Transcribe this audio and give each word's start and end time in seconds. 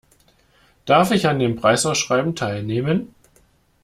Darf 0.85 1.11
ich 1.11 1.27
an 1.27 1.37
dem 1.37 1.55
Preisausschreiben 1.57 2.35
teilnehmen? 2.35 3.13